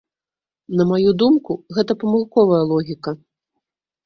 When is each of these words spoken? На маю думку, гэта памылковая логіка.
На 0.79 0.87
маю 0.91 1.11
думку, 1.23 1.57
гэта 1.77 1.97
памылковая 2.05 2.63
логіка. 2.73 3.15